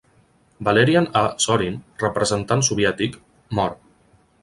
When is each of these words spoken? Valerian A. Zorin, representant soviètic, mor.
Valerian 0.67 1.09
A. 1.19 1.23
Zorin, 1.45 1.77
representant 2.07 2.67
soviètic, 2.71 3.23
mor. 3.61 3.81